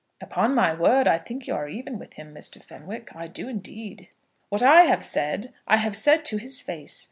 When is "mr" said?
2.33-2.59